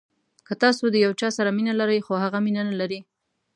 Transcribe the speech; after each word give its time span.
که 0.47 0.53
تاسو 0.63 0.83
د 0.89 0.95
یو 1.05 1.11
چا 1.19 1.29
سره 1.37 1.49
مینه 1.57 1.73
لرئ 1.79 1.99
خو 2.05 2.13
هغه 2.23 2.39
مینه 2.45 2.61
نلري. 2.69 2.99